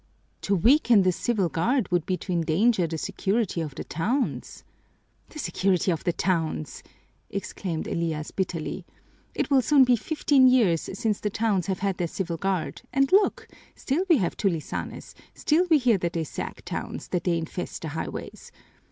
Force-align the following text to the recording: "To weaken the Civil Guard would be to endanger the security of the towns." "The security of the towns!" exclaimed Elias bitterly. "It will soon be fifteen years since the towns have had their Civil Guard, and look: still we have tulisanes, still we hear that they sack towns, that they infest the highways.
"To 0.41 0.55
weaken 0.55 1.03
the 1.03 1.11
Civil 1.11 1.47
Guard 1.47 1.91
would 1.91 2.07
be 2.07 2.17
to 2.17 2.33
endanger 2.33 2.87
the 2.87 2.97
security 2.97 3.61
of 3.61 3.75
the 3.75 3.83
towns." 3.83 4.63
"The 5.29 5.37
security 5.37 5.91
of 5.91 6.05
the 6.05 6.11
towns!" 6.11 6.81
exclaimed 7.29 7.87
Elias 7.87 8.31
bitterly. 8.31 8.83
"It 9.35 9.51
will 9.51 9.61
soon 9.61 9.83
be 9.83 9.95
fifteen 9.95 10.47
years 10.47 10.89
since 10.91 11.19
the 11.19 11.29
towns 11.29 11.67
have 11.67 11.81
had 11.85 11.97
their 11.97 12.07
Civil 12.07 12.37
Guard, 12.37 12.81
and 12.91 13.11
look: 13.11 13.47
still 13.75 14.03
we 14.09 14.17
have 14.17 14.35
tulisanes, 14.35 15.13
still 15.35 15.67
we 15.69 15.77
hear 15.77 15.99
that 15.99 16.13
they 16.13 16.23
sack 16.23 16.65
towns, 16.65 17.09
that 17.09 17.23
they 17.25 17.37
infest 17.37 17.83
the 17.83 17.89
highways. 17.89 18.51